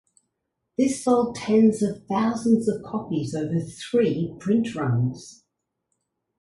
[0.79, 5.45] This sold tens of thousands of copies over three print runs.